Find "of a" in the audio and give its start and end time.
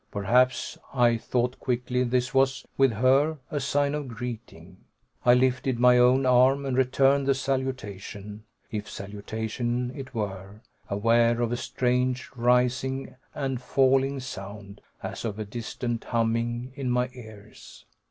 11.39-11.55, 15.23-15.45